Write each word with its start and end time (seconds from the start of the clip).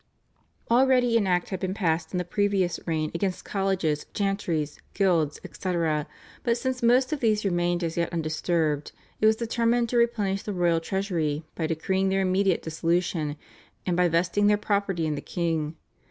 Already 0.71 1.15
an 1.15 1.27
Act 1.27 1.49
had 1.51 1.59
been 1.59 1.75
passed 1.75 2.11
in 2.11 2.17
the 2.17 2.25
previous 2.25 2.79
reign 2.87 3.11
against 3.13 3.45
colleges, 3.45 4.07
chantries, 4.15 4.79
guilds, 4.95 5.39
etc., 5.43 6.07
but 6.41 6.57
since 6.57 6.81
most 6.81 7.13
of 7.13 7.19
these 7.19 7.45
remained 7.45 7.83
as 7.83 7.97
yet 7.97 8.11
undisturbed, 8.11 8.93
it 9.19 9.27
was 9.27 9.35
determined 9.35 9.89
to 9.89 9.97
replenish 9.97 10.41
the 10.41 10.53
royal 10.53 10.79
treasury 10.79 11.43
by 11.53 11.67
decreeing 11.67 12.09
their 12.09 12.21
immediate 12.21 12.63
dissolution, 12.63 13.35
and 13.85 13.95
by 13.95 14.07
vesting 14.07 14.47
their 14.47 14.57
property 14.57 15.05
in 15.05 15.13
the 15.13 15.21
king. 15.21 15.75